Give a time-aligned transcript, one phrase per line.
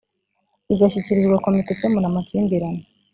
[0.67, 2.83] bigashyikirizwa komite ikemura amakimbirane